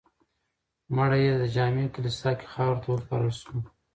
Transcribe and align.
مړی 0.95 1.21
یې 1.27 1.33
د 1.41 1.43
جامع 1.55 1.85
کلیسا 1.95 2.31
کې 2.37 2.45
خاورو 2.53 2.81
ته 2.83 2.87
وسپارل 2.93 3.31
شو. 3.39 3.55